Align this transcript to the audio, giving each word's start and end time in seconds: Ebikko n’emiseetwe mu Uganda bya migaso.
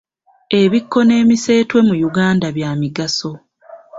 Ebikko 0.61 0.99
n’emiseetwe 1.03 1.79
mu 1.87 1.95
Uganda 2.09 2.47
bya 2.55 2.71
migaso. 2.79 3.29